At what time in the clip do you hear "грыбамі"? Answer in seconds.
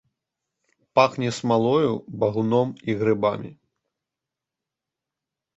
3.03-3.53